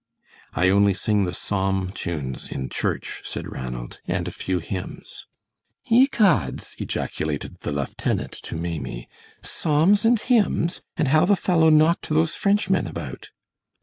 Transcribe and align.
"I 0.55 0.69
only 0.69 0.95
sing 0.95 1.25
the 1.25 1.31
psalm 1.31 1.91
tunes 1.91 2.49
in 2.49 2.69
church," 2.69 3.21
said 3.23 3.45
Ranald, 3.51 3.99
"and 4.07 4.27
a 4.27 4.31
few 4.31 4.57
hymns." 4.57 5.27
"Ye 5.85 6.07
gods!" 6.07 6.73
ejaculated 6.79 7.59
the 7.59 7.71
lieutenant 7.71 8.31
to 8.31 8.55
Maimie, 8.55 9.07
"psalms 9.43 10.03
and 10.03 10.19
hymns; 10.19 10.81
and 10.97 11.09
how 11.09 11.25
the 11.25 11.35
fellow 11.35 11.69
knocked 11.69 12.09
those 12.09 12.33
Frenchmen 12.33 12.87
about!" 12.87 13.29